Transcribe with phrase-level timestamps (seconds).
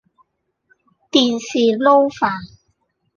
[1.11, 2.57] 電視撈飯